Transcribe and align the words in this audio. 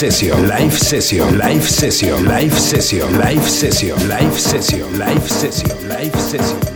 session, 0.00 0.48
live 0.48 0.72
session, 0.72 1.36
live 1.36 1.62
session, 1.62 2.24
live 2.24 2.54
session, 2.54 3.18
live 3.18 3.42
session, 3.42 4.08
live 4.08 4.40
session, 4.40 4.98
live 4.98 5.30
session, 5.30 5.88
live 5.90 6.14
session. 6.14 6.69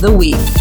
the 0.00 0.10
week. 0.10 0.59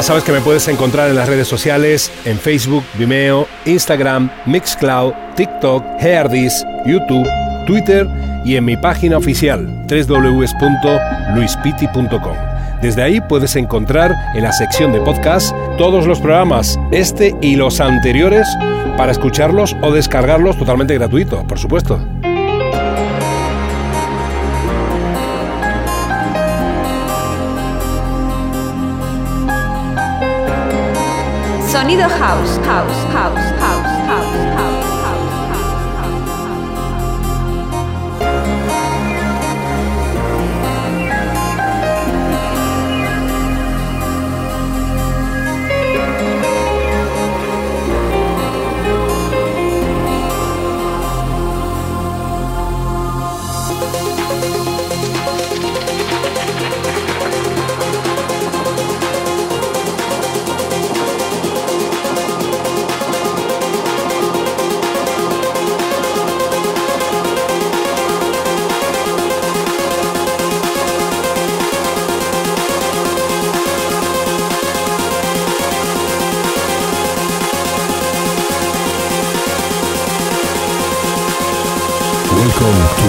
Ya 0.00 0.04
sabes 0.04 0.24
que 0.24 0.32
me 0.32 0.40
puedes 0.40 0.66
encontrar 0.66 1.10
en 1.10 1.16
las 1.16 1.28
redes 1.28 1.46
sociales, 1.46 2.10
en 2.24 2.38
Facebook, 2.38 2.82
Vimeo, 2.94 3.46
Instagram, 3.66 4.30
Mixcloud, 4.46 5.12
TikTok, 5.36 5.84
Heardis, 6.00 6.64
YouTube, 6.86 7.28
Twitter 7.66 8.08
y 8.42 8.56
en 8.56 8.64
mi 8.64 8.78
página 8.78 9.18
oficial 9.18 9.66
www.luispiti.com. 9.66 12.36
Desde 12.80 13.02
ahí 13.02 13.20
puedes 13.20 13.56
encontrar 13.56 14.16
en 14.34 14.44
la 14.44 14.52
sección 14.52 14.90
de 14.90 15.02
podcast 15.02 15.54
todos 15.76 16.06
los 16.06 16.18
programas, 16.18 16.80
este 16.92 17.36
y 17.42 17.56
los 17.56 17.82
anteriores, 17.82 18.48
para 18.96 19.12
escucharlos 19.12 19.76
o 19.82 19.92
descargarlos 19.92 20.56
totalmente 20.56 20.94
gratuito, 20.94 21.46
por 21.46 21.58
supuesto. 21.58 22.00
Sonido 31.90 32.08
house, 32.08 32.56
house, 32.58 33.04
house, 33.06 33.06
house, 33.12 33.50
house, 33.50 33.59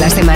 las. 0.00 0.27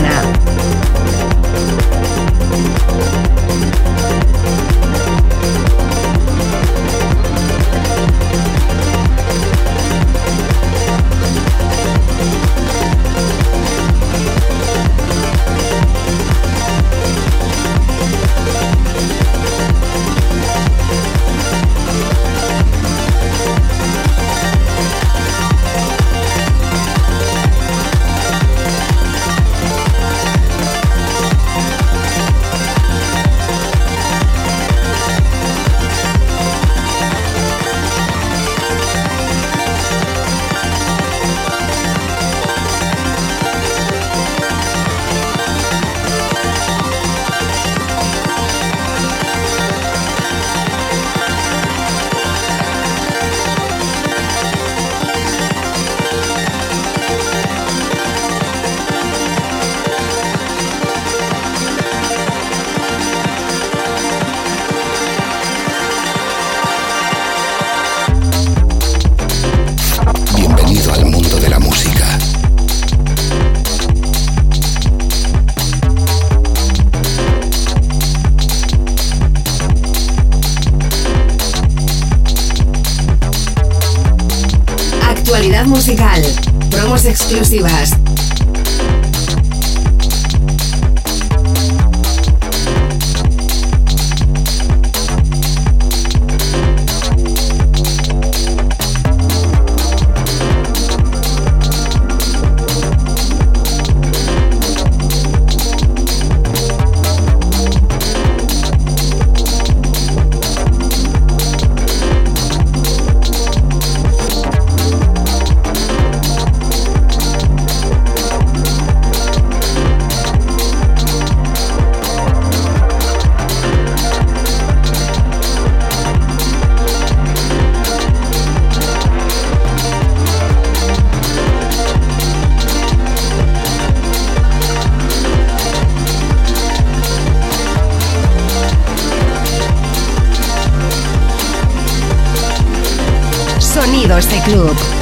este 144.19 144.41
club. 144.43 145.02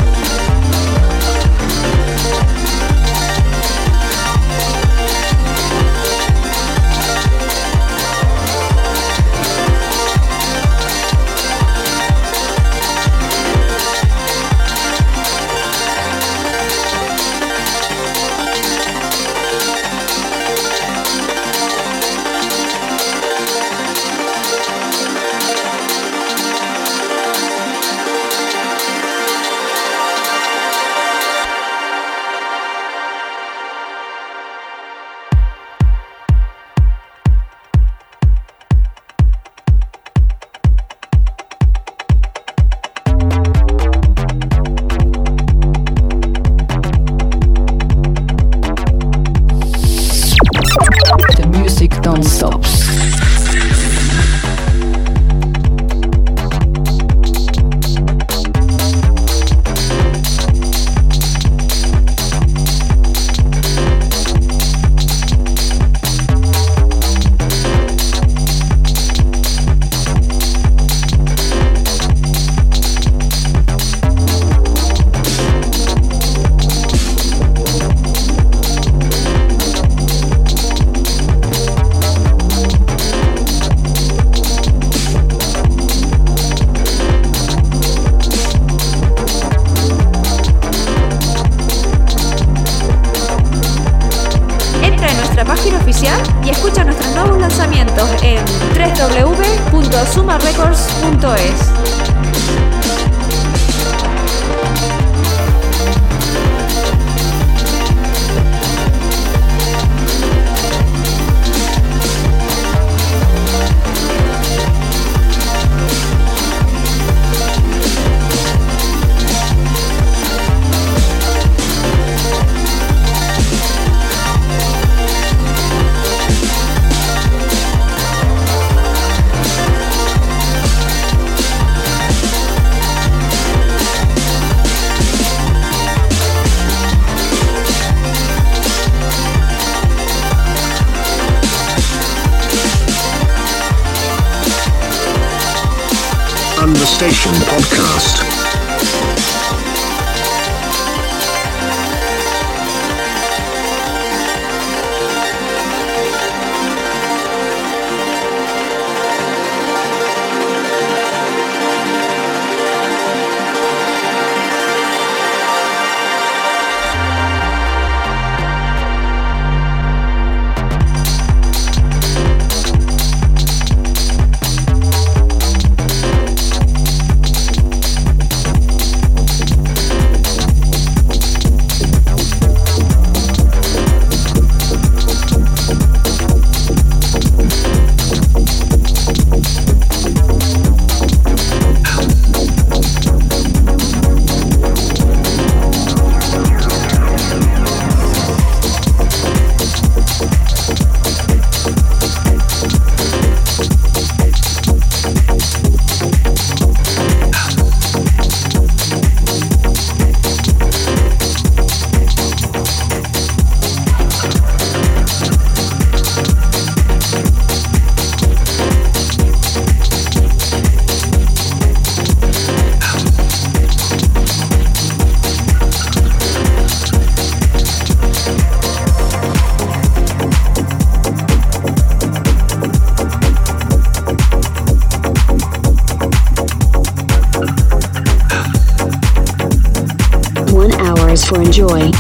For 241.31 241.41
enjoy. 241.41 242.00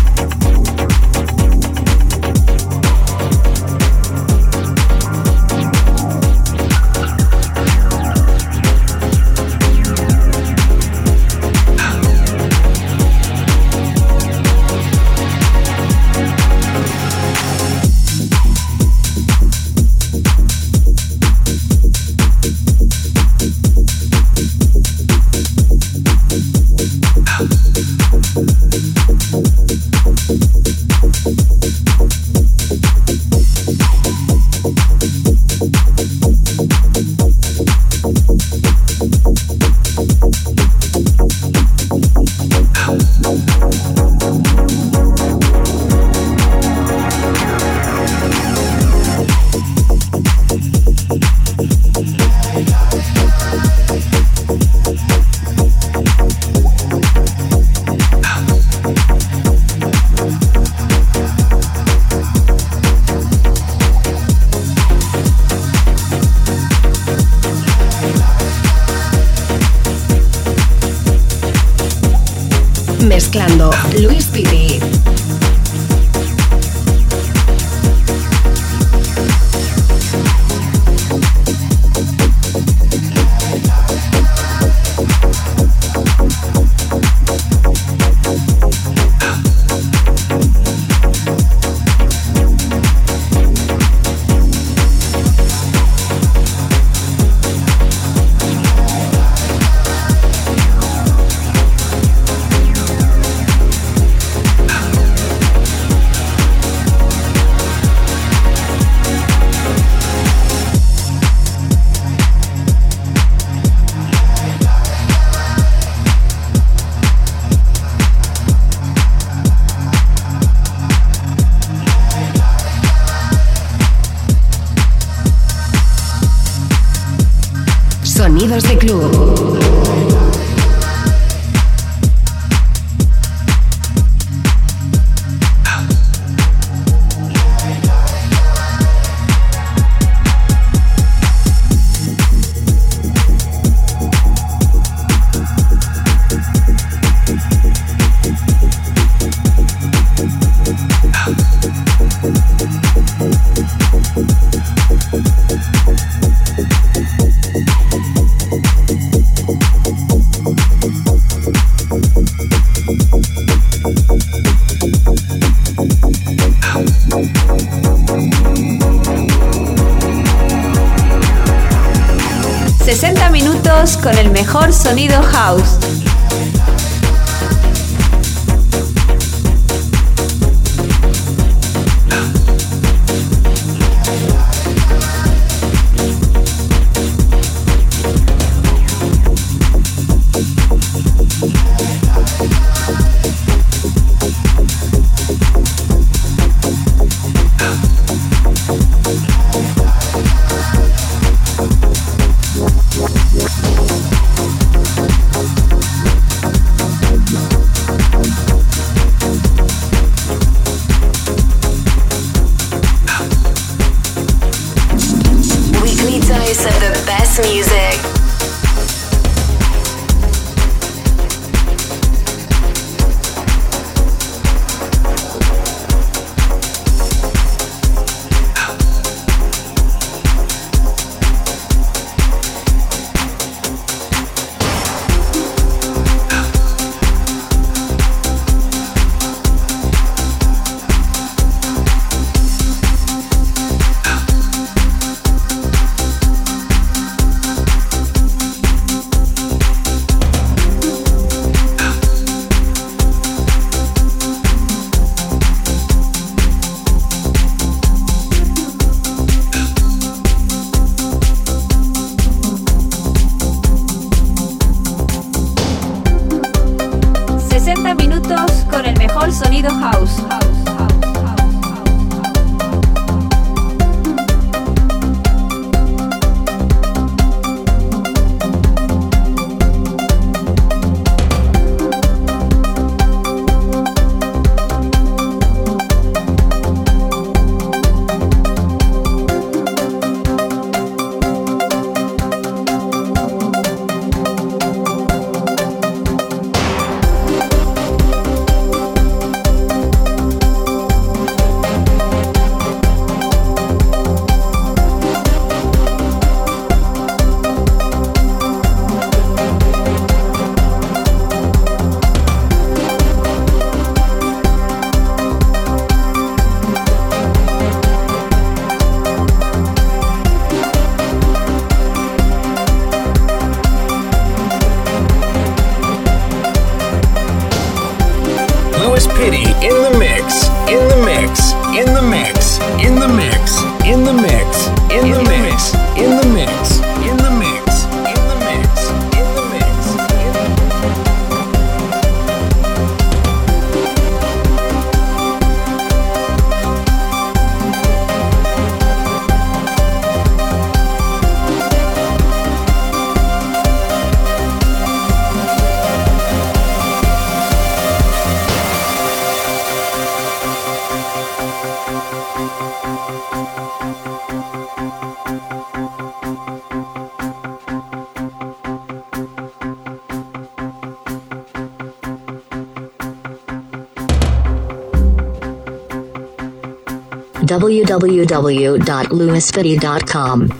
www.lewisfitty.com. 377.70 380.59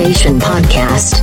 is 0.00 0.24
Understation 0.24 0.38
Podcast. 0.38 1.19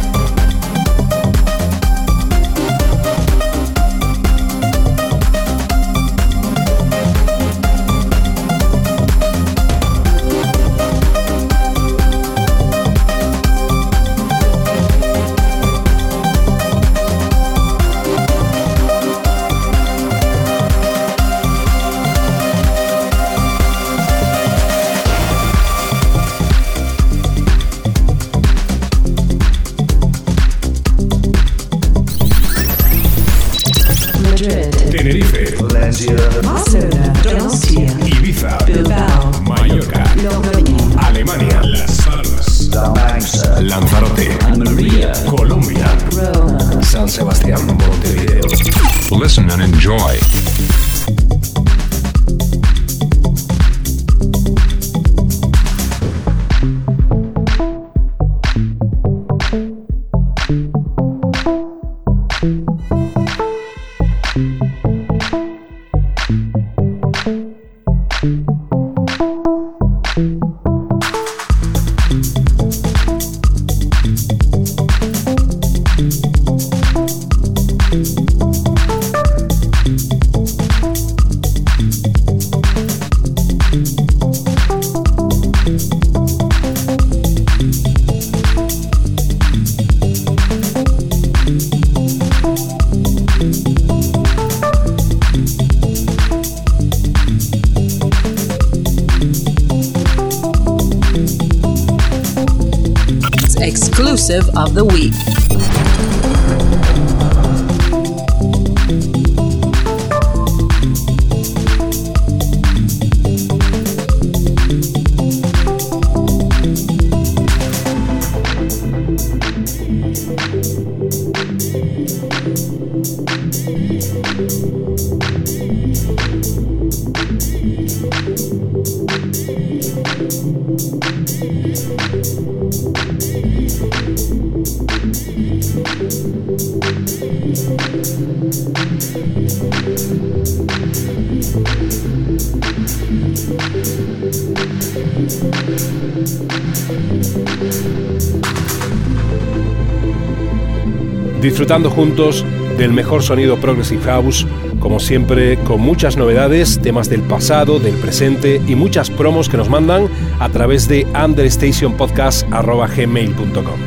Disfrutando 151.58 151.90
juntos 151.90 152.46
del 152.78 152.94
mejor 152.94 153.24
sonido 153.24 153.58
Progressive 153.58 154.04
House, 154.04 154.46
como 154.80 155.00
siempre 155.00 155.58
con 155.64 155.82
muchas 155.82 156.16
novedades, 156.16 156.80
temas 156.80 157.10
del 157.10 157.24
pasado, 157.24 157.80
del 157.80 157.96
presente 157.96 158.62
y 158.68 158.76
muchas 158.76 159.10
promos 159.10 159.50
que 159.50 159.58
nos 159.58 159.68
mandan 159.68 160.08
a 160.40 160.50
través 160.50 160.88
de 160.88 161.08
understationpodcast.gmail.com. 161.16 163.80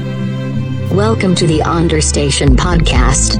Welcome 0.90 1.36
to 1.36 1.46
the 1.46 1.62
Understation 1.64 2.56
Podcast. 2.56 3.39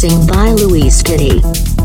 Mixing 0.00 0.26
by 0.28 0.52
Luis 0.52 1.02
Kitty. 1.02 1.77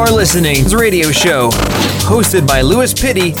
You 0.00 0.06
are 0.06 0.12
listening 0.12 0.54
to 0.64 0.70
the 0.70 0.78
radio 0.78 1.12
show 1.12 1.50
hosted 2.08 2.46
by 2.46 2.62
Louis 2.62 2.94
Pitty. 2.94 3.34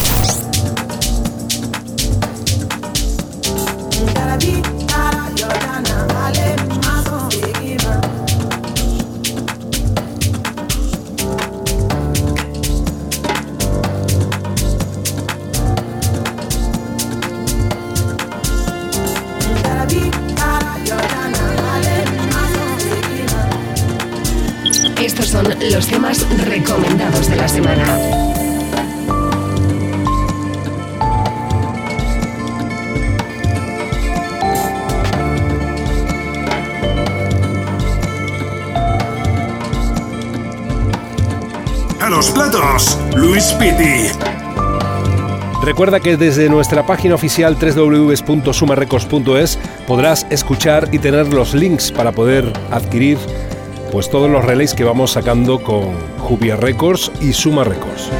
Recuerda 45.80 46.00
que 46.00 46.18
desde 46.18 46.50
nuestra 46.50 46.84
página 46.84 47.14
oficial 47.14 47.56
www.sumarecords.es 47.58 49.58
podrás 49.86 50.26
escuchar 50.28 50.90
y 50.92 50.98
tener 50.98 51.32
los 51.32 51.54
links 51.54 51.90
para 51.90 52.12
poder 52.12 52.52
adquirir 52.70 53.16
pues 53.90 54.10
todos 54.10 54.30
los 54.30 54.44
relays 54.44 54.74
que 54.74 54.84
vamos 54.84 55.12
sacando 55.12 55.62
con 55.62 55.94
Jupia 56.18 56.56
Records 56.56 57.10
y 57.22 57.32
Suma 57.32 57.64
Records. 57.64 58.10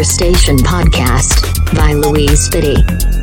Understation 0.00 0.56
Podcast 0.56 1.74
by 1.74 1.92
Louise 1.92 2.48
Spitty. 2.48 3.19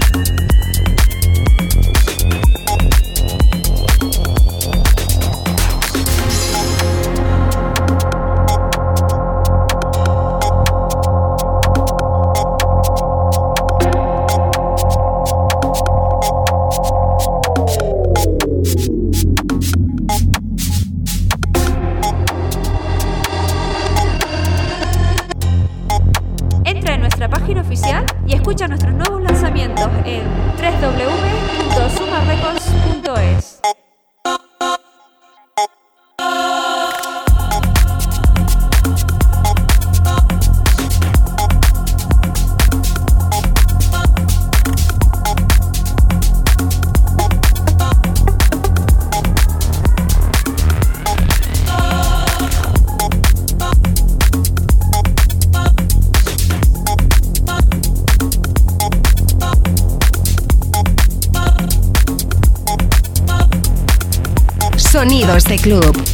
Este 65.37 65.57
club. 65.57 66.06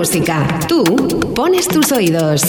Música. 0.00 0.46
Tú 0.66 0.82
pones 1.34 1.68
tus 1.68 1.92
oídos. 1.92 2.40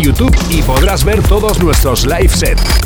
YouTube 0.00 0.34
y 0.50 0.62
podrás 0.62 1.04
ver 1.04 1.22
todos 1.22 1.62
nuestros 1.62 2.06
live 2.06 2.28
sets. 2.28 2.83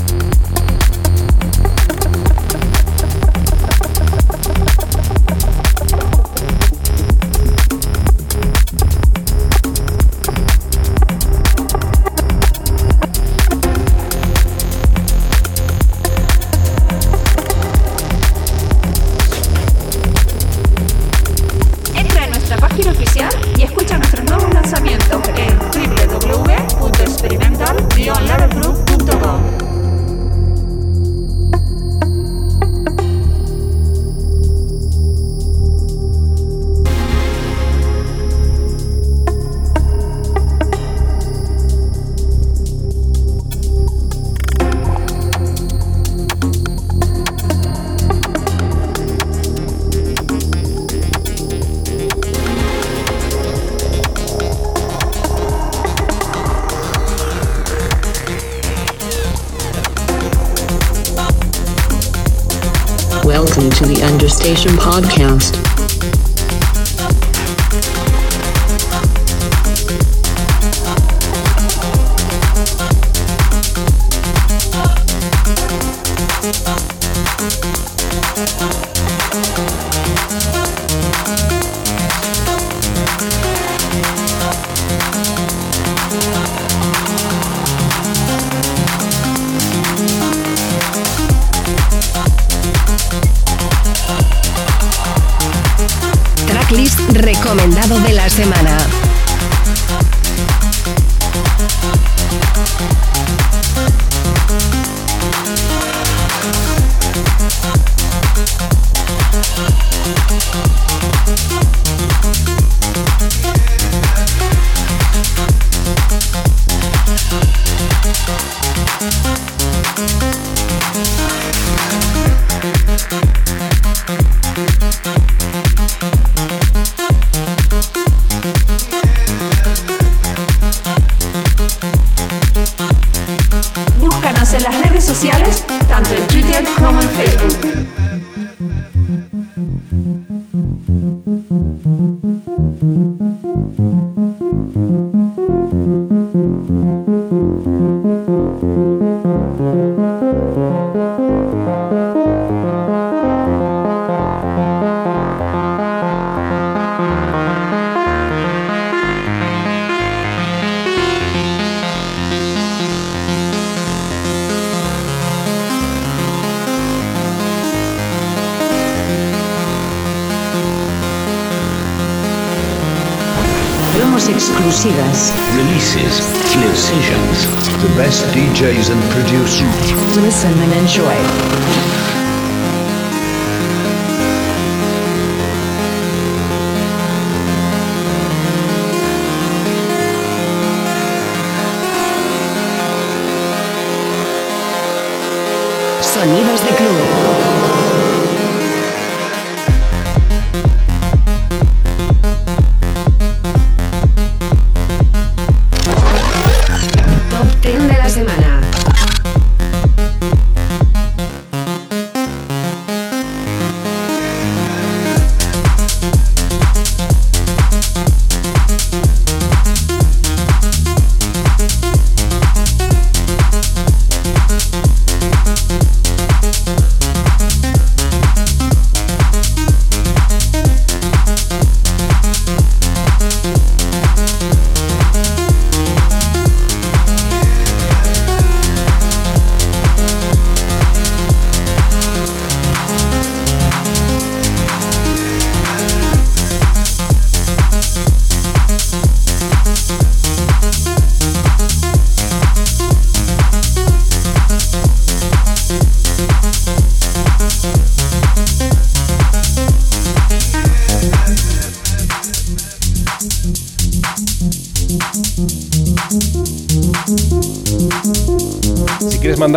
Sonidos 196.19 196.65
de 196.65 196.75
club. 196.75 196.88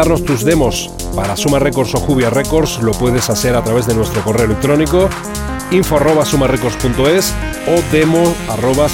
mandarnos 0.01 0.25
tus 0.25 0.43
demos. 0.43 0.89
Para 1.15 1.37
Suma 1.37 1.59
Records 1.59 1.93
o 1.93 1.99
Jubia 1.99 2.31
Records 2.31 2.79
lo 2.81 2.91
puedes 2.91 3.29
hacer 3.29 3.55
a 3.55 3.63
través 3.63 3.85
de 3.85 3.93
nuestro 3.93 4.23
correo 4.23 4.45
electrónico 4.45 5.07
info 5.69 5.97
o 7.67 7.81
demo 7.91 8.33
arroba 8.49 8.89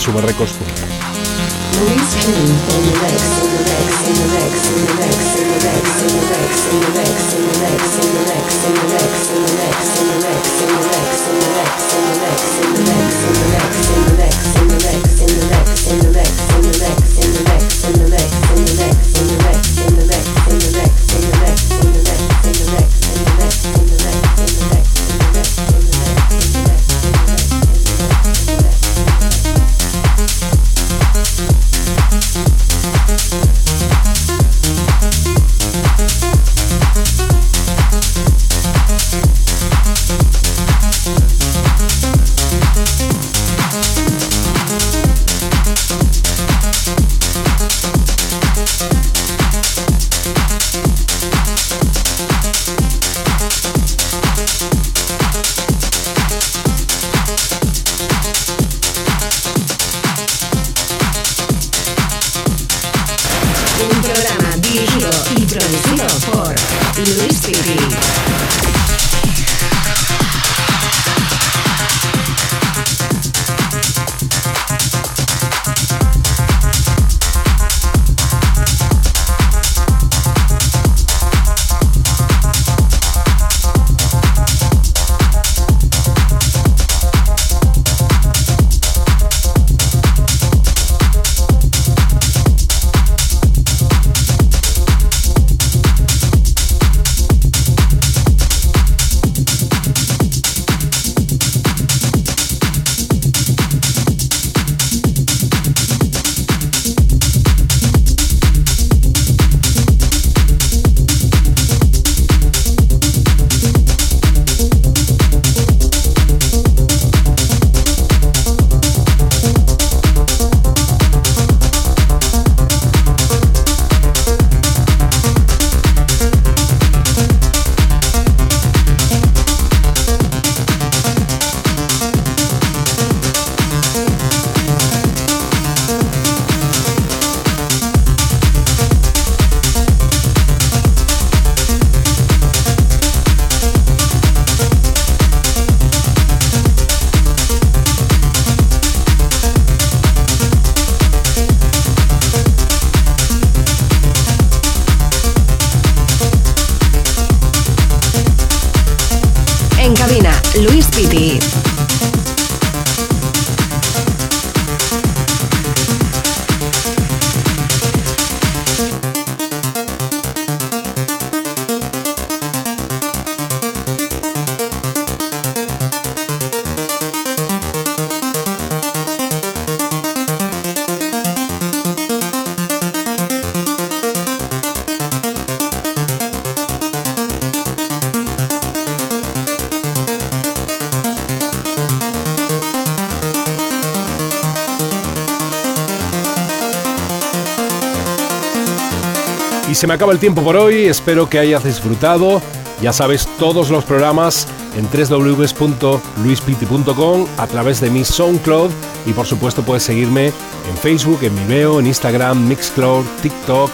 se 199.78 199.86
me 199.86 199.94
acaba 199.94 200.12
el 200.12 200.18
tiempo 200.18 200.42
por 200.42 200.56
hoy, 200.56 200.86
espero 200.86 201.30
que 201.30 201.38
hayas 201.38 201.64
disfrutado. 201.64 202.42
Ya 202.82 202.92
sabes, 202.92 203.30
todos 203.38 203.70
los 203.70 203.84
programas 203.84 204.48
en 204.76 204.90
www.luispiti.com 204.90 207.28
a 207.38 207.46
través 207.46 207.80
de 207.80 207.92
mi 207.92 208.04
SoundCloud 208.04 208.72
y 209.06 209.14
por 209.14 209.28
supuesto 209.28 209.62
puedes 209.62 209.84
seguirme 209.84 210.26
en 210.28 210.78
Facebook, 210.82 211.20
en 211.22 211.36
Vimeo, 211.36 211.80
en 211.80 211.86
Instagram, 211.86 212.48
Mixcloud, 212.48 213.06
TikTok, 213.22 213.70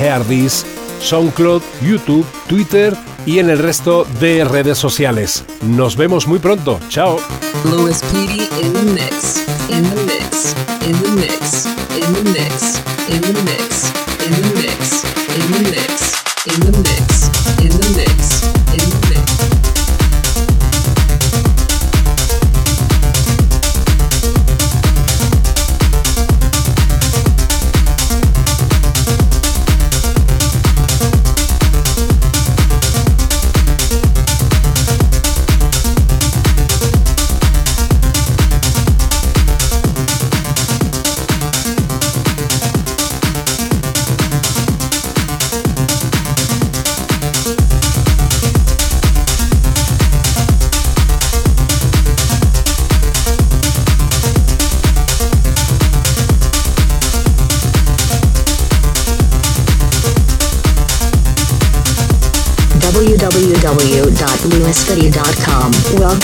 Heardis, 0.00 0.66
SoundCloud, 1.00 1.62
YouTube, 1.80 2.26
Twitter 2.48 2.96
y 3.24 3.38
en 3.38 3.48
el 3.48 3.60
resto 3.60 4.08
de 4.18 4.44
redes 4.44 4.76
sociales. 4.76 5.44
Nos 5.62 5.96
vemos 5.96 6.26
muy 6.26 6.40
pronto. 6.40 6.80
Chao. 6.88 7.20